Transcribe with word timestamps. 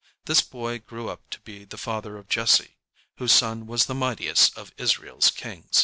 This 0.25 0.41
boy 0.41 0.79
grew 0.79 1.11
up 1.11 1.29
to 1.29 1.39
be 1.41 1.63
the 1.63 1.77
father 1.77 2.17
of 2.17 2.27
Jesse, 2.27 2.75
whose 3.17 3.31
son 3.31 3.67
was 3.67 3.85
the 3.85 3.93
mightiest 3.93 4.57
of 4.57 4.73
Israel's 4.75 5.29
kings. 5.29 5.79